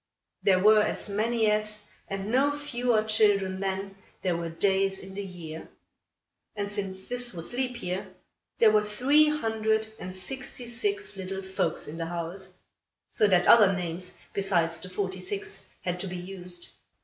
[0.41, 5.21] There were as many as, and no fewer children than, there were days in the
[5.23, 5.69] year;
[6.55, 8.07] and, since this was leap year,
[8.57, 12.57] there were three hundred and sixty six little folks in the house;
[13.09, 16.69] so that other names, besides the forty six, had to be used.